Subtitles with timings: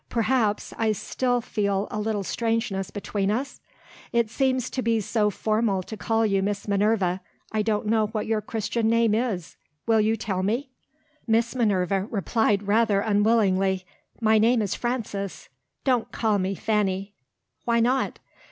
[0.09, 3.61] "Perhaps, I still feel a little strangeness between us?
[4.11, 7.21] It seems to be so formal to call you Miss Minerva.
[7.51, 9.57] I don't know what your Christian name is.
[9.85, 10.71] Will you tell me?"
[11.27, 13.85] Miss Minerva replied rather unwillingly.
[14.19, 15.49] "My name is Frances.
[15.83, 17.13] Don't call me Fanny!"
[17.65, 18.17] "Why not?"